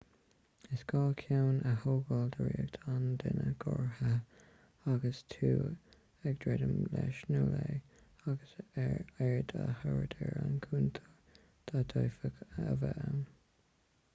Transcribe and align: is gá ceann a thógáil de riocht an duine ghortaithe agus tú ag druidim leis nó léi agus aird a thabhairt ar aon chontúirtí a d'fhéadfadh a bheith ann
is 0.75 0.83
gá 0.91 0.99
ceann 1.21 1.57
a 1.71 1.73
thógáil 1.81 2.29
de 2.35 2.45
riocht 2.45 2.77
an 2.93 3.03
duine 3.23 3.45
ghortaithe 3.63 4.13
agus 4.93 5.19
tú 5.35 5.51
ag 6.31 6.41
druidim 6.45 6.73
leis 6.95 7.21
nó 7.35 7.43
léi 7.51 7.77
agus 8.33 8.57
aird 8.87 9.55
a 9.67 9.69
thabhairt 9.83 10.17
ar 10.29 10.41
aon 10.43 10.57
chontúirtí 10.67 11.79
a 11.83 11.85
d'fhéadfadh 11.93 12.41
a 12.67 12.67
bheith 12.87 13.03
ann 13.07 13.25